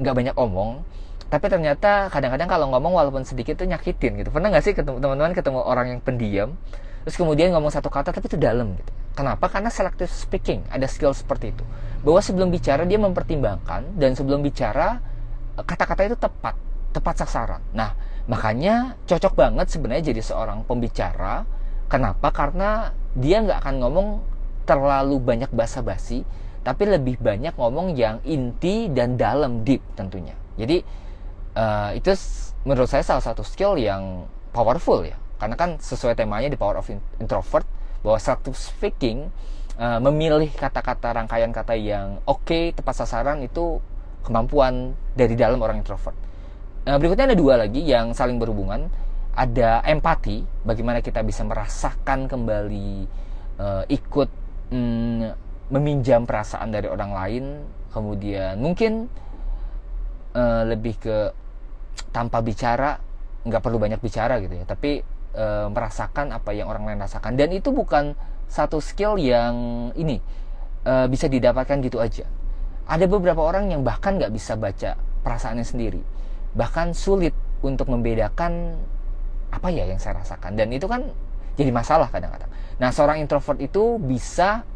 nggak 0.00 0.14
banyak 0.14 0.34
omong. 0.34 0.82
Tapi 1.28 1.46
ternyata 1.50 2.10
kadang-kadang 2.10 2.46
kalau 2.46 2.66
ngomong 2.70 2.94
walaupun 2.94 3.26
sedikit 3.26 3.58
tuh 3.58 3.66
nyakitin 3.66 4.22
gitu. 4.22 4.30
Pernah 4.30 4.54
nggak 4.54 4.64
sih 4.64 4.72
ketemu 4.74 5.02
teman-teman 5.02 5.34
ketemu 5.34 5.60
orang 5.62 5.86
yang 5.92 6.00
pendiam 6.00 6.54
terus 7.04 7.20
kemudian 7.20 7.52
ngomong 7.52 7.68
satu 7.68 7.92
kata 7.92 8.16
tapi 8.16 8.32
itu 8.32 8.40
dalam 8.40 8.80
gitu 8.80 8.92
kenapa 9.14 9.46
karena 9.48 9.70
selective 9.70 10.10
speaking 10.10 10.66
ada 10.68 10.84
skill 10.90 11.14
seperti 11.14 11.54
itu 11.54 11.64
bahwa 12.04 12.20
sebelum 12.20 12.52
bicara 12.52 12.84
dia 12.84 13.00
mempertimbangkan 13.00 13.96
dan 13.96 14.12
sebelum 14.12 14.44
bicara 14.44 15.00
kata-kata 15.56 16.10
itu 16.10 16.18
tepat, 16.18 16.58
tepat 16.90 17.14
sasaran. 17.24 17.62
Nah, 17.72 17.96
makanya 18.26 18.98
cocok 19.08 19.38
banget 19.38 19.70
sebenarnya 19.72 20.12
jadi 20.12 20.20
seorang 20.20 20.66
pembicara. 20.68 21.48
Kenapa? 21.88 22.34
Karena 22.34 22.90
dia 23.14 23.40
nggak 23.40 23.62
akan 23.62 23.74
ngomong 23.80 24.08
terlalu 24.66 25.16
banyak 25.22 25.48
basa-basi, 25.54 26.26
tapi 26.66 26.90
lebih 26.90 27.22
banyak 27.22 27.54
ngomong 27.54 27.94
yang 27.94 28.18
inti 28.26 28.90
dan 28.90 29.14
dalam 29.14 29.62
deep 29.62 29.80
tentunya. 29.94 30.34
Jadi 30.58 30.82
uh, 31.54 31.94
itu 31.94 32.10
menurut 32.66 32.90
saya 32.90 33.06
salah 33.06 33.22
satu 33.22 33.46
skill 33.46 33.78
yang 33.78 34.26
powerful 34.50 35.06
ya, 35.06 35.14
karena 35.38 35.54
kan 35.54 35.78
sesuai 35.78 36.18
temanya 36.18 36.50
di 36.50 36.58
Power 36.58 36.82
of 36.82 36.88
Introvert 37.20 37.68
bahwa 38.04 38.20
satu 38.20 38.52
speaking 38.52 39.32
uh, 39.80 39.98
memilih 40.04 40.52
kata-kata 40.52 41.16
rangkaian 41.16 41.50
kata 41.50 41.72
yang 41.74 42.20
oke 42.28 42.44
okay, 42.44 42.76
tepat 42.76 43.00
sasaran 43.02 43.40
itu 43.40 43.80
kemampuan 44.22 44.92
dari 45.16 45.32
dalam 45.34 45.60
orang 45.64 45.80
introvert. 45.80 46.16
Nah, 46.84 47.00
berikutnya 47.00 47.32
ada 47.32 47.36
dua 47.36 47.56
lagi 47.56 47.80
yang 47.80 48.12
saling 48.12 48.36
berhubungan. 48.36 48.88
Ada 49.34 49.82
empati, 49.82 50.46
bagaimana 50.62 51.02
kita 51.02 51.24
bisa 51.26 51.42
merasakan 51.42 52.30
kembali 52.30 52.90
uh, 53.58 53.82
ikut 53.90 54.30
mm, 54.70 55.22
meminjam 55.74 56.22
perasaan 56.22 56.70
dari 56.70 56.86
orang 56.86 57.10
lain, 57.10 57.44
kemudian 57.90 58.54
mungkin 58.62 59.10
uh, 60.38 60.62
lebih 60.70 60.94
ke 61.02 61.34
tanpa 62.14 62.38
bicara, 62.46 62.94
nggak 63.42 63.58
perlu 63.58 63.82
banyak 63.82 63.98
bicara 63.98 64.38
gitu 64.38 64.54
ya, 64.54 64.62
tapi 64.62 65.02
uh, 65.34 65.68
merasakan 65.68 66.32
apa 66.32 66.54
yang 66.54 66.70
orang 66.70 66.86
lain 66.86 67.02
rasakan. 67.02 67.34
Dan 67.34 67.52
itu 67.52 67.74
bukan 67.74 68.14
satu 68.48 68.78
skill 68.78 69.18
yang 69.18 69.90
ini 69.98 70.22
uh, 70.86 71.06
bisa 71.10 71.26
didapatkan 71.26 71.82
gitu 71.82 71.98
aja. 72.00 72.24
Ada 72.84 73.08
beberapa 73.08 73.40
orang 73.40 73.72
yang 73.72 73.82
bahkan 73.82 74.16
nggak 74.20 74.32
bisa 74.32 74.54
baca 74.54 74.96
perasaannya 75.24 75.64
sendiri, 75.64 76.00
bahkan 76.52 76.92
sulit 76.92 77.32
untuk 77.64 77.88
membedakan 77.88 78.76
apa 79.48 79.68
ya 79.70 79.88
yang 79.88 79.96
saya 80.02 80.20
rasakan 80.20 80.58
dan 80.58 80.68
itu 80.74 80.84
kan 80.84 81.08
jadi 81.54 81.70
masalah 81.70 82.10
kadang-kadang. 82.10 82.50
Nah 82.76 82.90
seorang 82.90 83.22
introvert 83.22 83.56
itu 83.62 83.96
bisa 84.02 84.66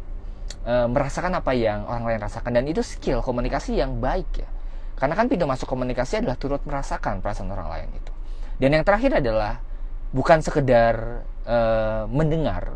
uh, 0.65 0.87
merasakan 0.89 1.37
apa 1.37 1.51
yang 1.53 1.85
orang 1.85 2.07
lain 2.07 2.19
rasakan 2.23 2.55
dan 2.55 2.65
itu 2.65 2.81
skill 2.81 3.21
komunikasi 3.21 3.77
yang 3.77 3.99
baik 4.01 4.27
ya. 4.41 4.49
Karena 4.97 5.15
kan 5.15 5.31
pintu 5.31 5.47
masuk 5.47 5.69
komunikasi 5.69 6.19
adalah 6.19 6.35
turut 6.35 6.59
merasakan 6.67 7.23
perasaan 7.23 7.47
orang 7.51 7.71
lain 7.71 7.87
itu. 7.95 8.11
Dan 8.59 8.75
yang 8.75 8.83
terakhir 8.83 9.23
adalah 9.23 9.63
bukan 10.09 10.39
sekedar 10.41 11.25
uh, 11.45 12.03
mendengar, 12.09 12.73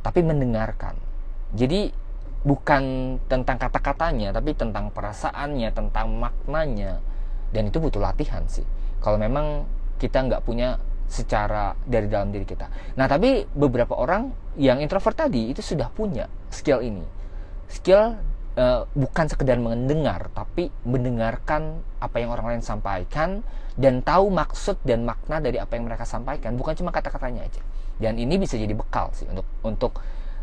tapi 0.00 0.24
mendengarkan. 0.24 0.96
Jadi 1.52 1.92
bukan 2.42 3.16
tentang 3.30 3.56
kata-katanya, 3.60 4.34
tapi 4.34 4.56
tentang 4.56 4.90
perasaannya, 4.90 5.68
tentang 5.70 6.16
maknanya, 6.16 6.98
dan 7.54 7.68
itu 7.68 7.78
butuh 7.78 8.00
latihan 8.02 8.42
sih. 8.48 8.64
Kalau 8.98 9.20
memang 9.20 9.68
kita 10.00 10.24
nggak 10.26 10.42
punya 10.42 10.80
secara 11.12 11.76
dari 11.84 12.08
dalam 12.08 12.32
diri 12.32 12.48
kita. 12.48 12.96
Nah, 12.96 13.04
tapi 13.04 13.44
beberapa 13.52 13.92
orang 13.92 14.32
yang 14.56 14.80
introvert 14.80 15.28
tadi 15.28 15.52
itu 15.52 15.60
sudah 15.60 15.92
punya 15.92 16.24
skill 16.48 16.80
ini. 16.80 17.04
Skill 17.68 18.16
uh, 18.58 18.88
bukan 18.92 19.26
sekedar 19.28 19.56
mendengar, 19.60 20.28
tapi 20.32 20.68
mendengarkan 20.82 21.80
apa 22.02 22.16
yang 22.18 22.32
orang 22.32 22.56
lain 22.56 22.62
sampaikan 22.64 23.44
dan 23.78 24.04
tahu 24.04 24.28
maksud 24.28 24.80
dan 24.84 25.04
makna 25.06 25.40
dari 25.40 25.56
apa 25.56 25.76
yang 25.76 25.88
mereka 25.88 26.04
sampaikan, 26.04 26.56
bukan 26.56 26.76
cuma 26.76 26.92
kata-katanya 26.92 27.46
aja 27.48 27.62
dan 28.02 28.18
ini 28.18 28.34
bisa 28.34 28.58
jadi 28.58 28.74
bekal 28.74 29.14
sih 29.14 29.30
untuk 29.30 29.46
untuk 29.62 29.92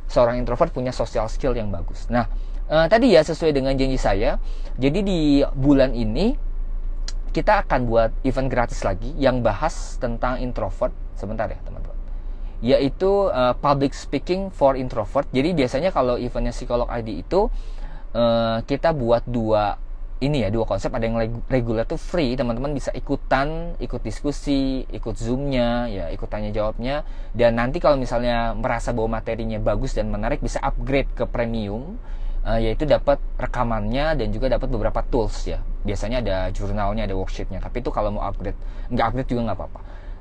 seorang 0.09 0.39
introvert 0.39 0.71
punya 0.71 0.95
social 0.95 1.27
skill 1.27 1.53
yang 1.53 1.67
bagus. 1.69 2.07
Nah, 2.07 2.25
uh, 2.71 2.87
tadi 2.87 3.13
ya 3.13 3.21
sesuai 3.21 3.51
dengan 3.51 3.75
janji 3.75 3.99
saya, 3.99 4.39
jadi 4.79 4.99
di 5.03 5.43
bulan 5.53 5.91
ini 5.93 6.39
kita 7.29 7.67
akan 7.67 7.85
buat 7.85 8.09
event 8.25 8.49
gratis 8.49 8.81
lagi 8.81 9.13
yang 9.19 9.45
bahas 9.45 9.99
tentang 10.01 10.41
introvert. 10.41 10.95
Sebentar 11.13 11.45
ya, 11.45 11.61
teman-teman. 11.61 11.93
Yaitu 12.59 13.29
uh, 13.29 13.53
public 13.59 13.93
speaking 13.93 14.49
for 14.49 14.73
introvert. 14.73 15.29
Jadi 15.29 15.53
biasanya 15.53 15.93
kalau 15.93 16.17
eventnya 16.17 16.49
psikolog 16.49 16.89
ID 16.89 17.21
itu 17.21 17.53
uh, 18.13 18.59
kita 18.65 18.93
buat 18.95 19.25
dua 19.25 19.77
ini 20.19 20.43
ya 20.43 20.49
dua 20.51 20.67
konsep. 20.67 20.91
Ada 20.91 21.07
yang 21.07 21.17
reguler 21.47 21.87
tuh 21.87 21.95
free 21.95 22.35
teman-teman 22.35 22.75
bisa 22.75 22.91
ikutan 22.91 23.75
ikut 23.79 24.03
diskusi 24.03 24.83
ikut 24.91 25.15
zoomnya 25.15 25.87
ya 25.87 26.05
ikut 26.11 26.27
tanya 26.27 26.51
jawabnya. 26.51 27.07
Dan 27.31 27.55
nanti 27.55 27.79
kalau 27.79 27.95
misalnya 27.95 28.51
merasa 28.55 28.91
bahwa 28.91 29.19
materinya 29.19 29.57
bagus 29.63 29.95
dan 29.95 30.11
menarik 30.11 30.43
bisa 30.43 30.59
upgrade 30.59 31.09
ke 31.15 31.23
premium 31.23 31.95
uh, 32.43 32.59
yaitu 32.59 32.83
dapat 32.83 33.19
rekamannya 33.39 34.19
dan 34.19 34.27
juga 34.35 34.51
dapat 34.51 34.67
beberapa 34.67 34.99
tools 35.07 35.47
ya. 35.47 35.63
Biasanya 35.87 36.19
ada 36.19 36.37
jurnalnya 36.51 37.07
ada 37.07 37.15
worksheetnya. 37.15 37.63
Tapi 37.63 37.79
itu 37.79 37.89
kalau 37.89 38.19
mau 38.19 38.23
upgrade 38.27 38.59
nggak 38.91 39.05
upgrade 39.07 39.29
juga 39.31 39.41
nggak 39.49 39.57
apa-apa. 39.57 39.79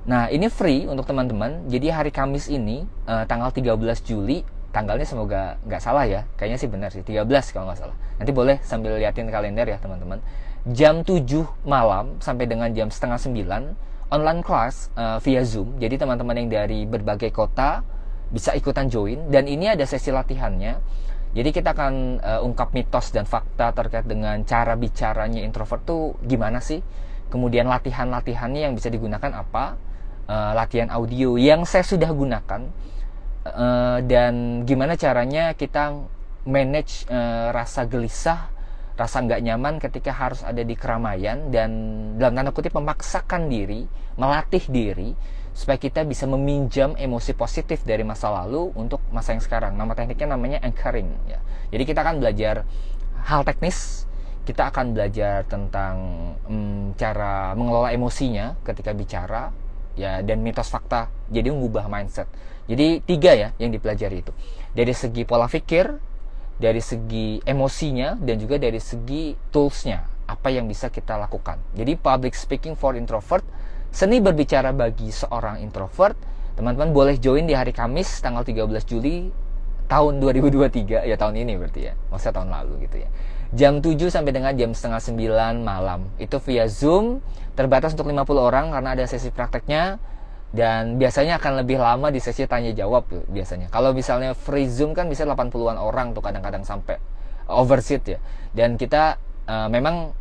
Nah 0.09 0.23
ini 0.31 0.47
free 0.47 0.87
untuk 0.87 1.11
teman-teman. 1.11 1.67
Jadi 1.67 1.91
hari 1.91 2.15
Kamis 2.15 2.47
ini 2.47 2.87
uh, 3.11 3.27
tanggal 3.27 3.51
13 3.51 3.75
Juli 4.07 4.47
tanggalnya 4.71 5.07
semoga 5.09 5.57
nggak 5.65 5.83
salah 5.83 6.05
ya. 6.05 6.25
Kayaknya 6.37 6.59
sih 6.61 6.69
benar 6.69 6.91
sih 6.93 7.03
13 7.03 7.25
kalau 7.55 7.71
nggak 7.71 7.81
salah. 7.81 7.97
Nanti 8.21 8.33
boleh 8.35 8.57
sambil 8.65 8.97
liatin 9.01 9.29
kalender 9.33 9.67
ya 9.67 9.79
teman-teman. 9.81 10.21
Jam 10.69 11.01
7 11.01 11.25
malam 11.65 12.21
sampai 12.21 12.45
dengan 12.45 12.69
jam 12.77 12.93
setengah 12.93 13.17
9 13.17 14.13
online 14.13 14.41
class 14.45 14.93
uh, 14.97 15.21
via 15.21 15.45
zoom. 15.45 15.77
Jadi 15.81 16.01
teman-teman 16.01 16.37
yang 16.37 16.49
dari 16.49 16.85
berbagai 16.89 17.33
kota 17.33 17.85
bisa 18.29 18.53
ikutan 18.53 18.89
join. 18.89 19.29
Dan 19.33 19.49
ini 19.49 19.69
ada 19.73 19.85
sesi 19.85 20.13
latihannya. 20.13 20.81
Jadi 21.37 21.49
kita 21.53 21.77
akan 21.77 22.25
uh, 22.25 22.41
ungkap 22.45 22.73
mitos 22.73 23.13
dan 23.13 23.29
fakta 23.29 23.73
terkait 23.77 24.09
dengan 24.09 24.41
cara 24.49 24.77
bicaranya 24.81 25.45
introvert 25.45 25.85
tuh 25.85 26.17
gimana 26.25 26.61
sih? 26.61 26.81
Kemudian 27.29 27.69
latihan-latihannya 27.69 28.65
yang 28.65 28.73
bisa 28.73 28.89
digunakan 28.89 29.29
apa? 29.37 29.77
Uh, 30.29 30.53
latihan 30.53 30.93
audio 30.93 31.41
yang 31.41 31.65
saya 31.65 31.85
sudah 31.85 32.13
gunakan 32.13 32.69
uh, 33.55 33.99
dan 34.05 34.65
gimana 34.69 34.95
caranya 34.95 35.53
kita 35.57 35.97
manage 36.49 37.05
uh, 37.09 37.53
rasa 37.53 37.85
gelisah 37.85 38.51
rasa 38.99 39.23
nggak 39.23 39.41
nyaman 39.47 39.79
ketika 39.79 40.11
harus 40.11 40.43
ada 40.43 40.59
di 40.67 40.75
keramaian 40.75 41.55
dan 41.55 41.71
dalam 42.19 42.35
tanda 42.35 42.51
kutip 42.51 42.75
memaksakan 42.75 43.47
diri 43.47 43.87
melatih 44.19 44.67
diri 44.67 45.15
supaya 45.55 45.79
kita 45.79 46.03
bisa 46.03 46.27
meminjam 46.27 46.95
emosi 46.99 47.35
positif 47.35 47.83
dari 47.87 48.03
masa 48.03 48.31
lalu 48.31 48.71
untuk 48.79 49.03
masa 49.11 49.35
yang 49.35 49.43
sekarang. 49.43 49.75
Nama 49.75 49.91
tekniknya 49.91 50.39
namanya 50.39 50.59
anchoring 50.63 51.11
ya. 51.27 51.43
Jadi 51.75 51.83
kita 51.83 52.07
akan 52.07 52.23
belajar 52.23 52.63
hal 53.27 53.43
teknis 53.43 54.07
kita 54.47 54.73
akan 54.73 54.97
belajar 54.97 55.45
tentang 55.45 55.95
um, 56.49 56.97
cara 56.97 57.53
mengelola 57.53 57.93
emosinya 57.93 58.57
ketika 58.65 58.97
bicara 58.97 59.53
ya 59.93 60.25
dan 60.25 60.41
mitos 60.41 60.73
fakta 60.73 61.13
jadi 61.29 61.53
mengubah 61.53 61.85
mindset 61.85 62.25
jadi 62.69 63.01
tiga 63.03 63.33
ya 63.33 63.49
yang 63.57 63.73
dipelajari 63.73 64.23
itu 64.23 64.33
dari 64.77 64.93
segi 64.93 65.25
pola 65.25 65.49
pikir 65.49 65.97
dari 66.59 66.83
segi 66.83 67.39
emosinya 67.47 68.19
dan 68.19 68.37
juga 68.37 68.59
dari 68.59 68.83
segi 68.83 69.33
toolsnya 69.55 70.19
apa 70.29 70.53
yang 70.53 70.69
bisa 70.69 70.93
kita 70.93 71.17
lakukan. 71.17 71.57
Jadi 71.73 71.97
public 71.97 72.37
speaking 72.37 72.77
for 72.77 72.93
introvert, 72.99 73.47
seni 73.89 74.21
berbicara 74.21 74.77
bagi 74.77 75.09
seorang 75.09 75.65
introvert, 75.65 76.19
teman-teman 76.59 76.93
boleh 76.93 77.17
join 77.17 77.49
di 77.49 77.57
hari 77.57 77.73
Kamis 77.73 78.21
tanggal 78.21 78.45
13 78.45 78.69
Juli 78.85 79.33
tahun 79.89 80.21
2023 80.21 81.09
ya 81.09 81.17
tahun 81.17 81.35
ini 81.41 81.57
berarti 81.57 81.81
ya, 81.89 81.95
maksudnya 82.13 82.35
tahun 82.37 82.51
lalu 82.53 82.73
gitu 82.85 82.97
ya. 83.01 83.09
Jam 83.57 83.81
7 83.81 84.13
sampai 84.13 84.37
dengan 84.37 84.53
jam 84.53 84.77
setengah 84.77 85.01
9 85.01 85.65
malam. 85.65 86.13
Itu 86.21 86.37
via 86.45 86.69
Zoom, 86.69 87.25
terbatas 87.57 87.97
untuk 87.97 88.13
50 88.13 88.29
orang 88.37 88.77
karena 88.77 88.93
ada 88.93 89.09
sesi 89.09 89.33
prakteknya 89.33 89.97
dan 90.49 90.97
biasanya 90.97 91.37
akan 91.37 91.61
lebih 91.65 91.77
lama 91.77 92.09
di 92.09 92.21
sesi 92.21 92.49
tanya 92.49 92.73
jawab 92.73 93.05
biasanya. 93.29 93.69
Kalau 93.69 93.93
misalnya 93.93 94.33
free 94.33 94.69
Zoom 94.69 94.97
kan 94.97 95.09
bisa 95.09 95.29
80-an 95.29 95.77
orang 95.77 96.17
tuh 96.17 96.25
kadang-kadang 96.25 96.65
sampai 96.65 96.97
overseat 97.49 98.05
ya. 98.09 98.19
Dan 98.57 98.81
kita 98.81 99.21
uh, 99.45 99.69
memang 99.69 100.17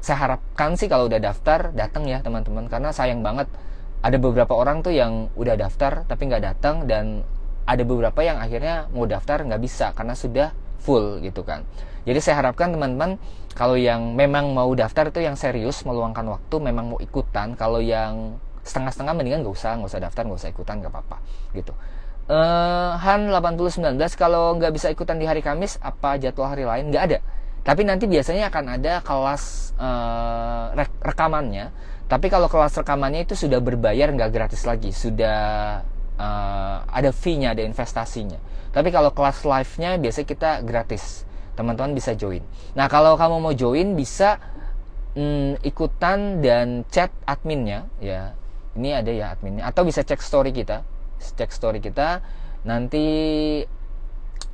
saya 0.00 0.28
harapkan 0.28 0.76
sih 0.80 0.88
kalau 0.88 1.08
udah 1.12 1.20
daftar 1.20 1.72
datang 1.76 2.08
ya 2.08 2.24
teman-teman 2.24 2.66
karena 2.72 2.88
sayang 2.88 3.20
banget 3.20 3.46
ada 4.00 4.16
beberapa 4.16 4.56
orang 4.56 4.80
tuh 4.80 4.96
yang 4.96 5.28
udah 5.36 5.60
daftar 5.60 6.08
tapi 6.08 6.32
nggak 6.32 6.40
datang 6.40 6.88
dan 6.88 7.20
ada 7.68 7.84
beberapa 7.84 8.24
yang 8.24 8.40
akhirnya 8.40 8.88
mau 8.96 9.04
daftar 9.04 9.44
nggak 9.44 9.60
bisa 9.60 9.92
karena 9.92 10.16
sudah 10.16 10.48
full 10.80 11.20
gitu 11.20 11.44
kan 11.44 11.68
jadi 12.08 12.16
saya 12.16 12.40
harapkan 12.40 12.72
teman-teman 12.72 13.20
kalau 13.52 13.76
yang 13.76 14.16
memang 14.16 14.56
mau 14.56 14.72
daftar 14.72 15.12
itu 15.12 15.20
yang 15.20 15.36
serius 15.36 15.84
meluangkan 15.84 16.24
waktu 16.24 16.56
memang 16.64 16.96
mau 16.96 16.98
ikutan 17.04 17.52
kalau 17.52 17.84
yang 17.84 18.40
setengah-setengah 18.70 19.12
mendingan 19.18 19.42
nggak 19.42 19.54
usah 19.58 19.74
nggak 19.74 19.90
usah 19.90 20.00
daftar 20.00 20.22
nggak 20.30 20.38
usah 20.38 20.50
ikutan 20.54 20.78
nggak 20.78 20.92
apa-apa 20.94 21.16
gitu 21.58 21.74
uh, 22.30 22.94
Han 23.02 23.34
8019 23.34 23.98
kalau 24.14 24.54
nggak 24.54 24.70
bisa 24.70 24.86
ikutan 24.94 25.18
di 25.18 25.26
hari 25.26 25.42
Kamis 25.42 25.82
apa 25.82 26.14
jadwal 26.22 26.54
hari 26.54 26.62
lain 26.62 26.94
nggak 26.94 27.04
ada 27.10 27.18
tapi 27.60 27.84
nanti 27.84 28.08
biasanya 28.08 28.48
akan 28.48 28.80
ada 28.80 29.04
kelas 29.04 29.76
uh, 29.76 30.72
rekamannya. 31.04 31.68
Tapi 32.08 32.26
kalau 32.32 32.48
kelas 32.48 32.74
rekamannya 32.80 33.28
itu 33.28 33.36
sudah 33.36 33.60
berbayar 33.60 34.10
nggak 34.10 34.30
gratis 34.32 34.64
lagi, 34.64 34.90
sudah 34.90 35.38
uh, 36.16 36.76
ada 36.88 37.10
fee-nya, 37.12 37.52
ada 37.52 37.62
investasinya. 37.62 38.40
Tapi 38.72 38.88
kalau 38.90 39.12
kelas 39.12 39.44
live-nya 39.44 40.00
biasanya 40.00 40.26
kita 40.26 40.50
gratis. 40.64 41.28
Teman-teman 41.54 41.92
bisa 41.92 42.16
join. 42.16 42.40
Nah, 42.72 42.88
kalau 42.88 43.20
kamu 43.20 43.36
mau 43.36 43.52
join 43.52 43.92
bisa 43.92 44.40
mm, 45.12 45.60
ikutan 45.60 46.40
dan 46.40 46.88
chat 46.88 47.12
adminnya 47.28 47.86
ya. 48.00 48.32
Ini 48.78 49.02
ada 49.02 49.10
ya 49.10 49.34
adminnya. 49.34 49.66
Atau 49.66 49.82
bisa 49.82 50.06
cek 50.06 50.22
story 50.22 50.54
kita. 50.54 50.86
Cek 51.18 51.50
story 51.50 51.82
kita. 51.82 52.22
Nanti 52.62 53.04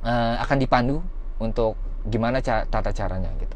uh, 0.01 0.35
akan 0.41 0.57
dipandu 0.57 1.03
untuk 1.37 1.77
gimana 2.07 2.41
tata 2.41 2.89
caranya 2.95 3.29
gitu 3.37 3.45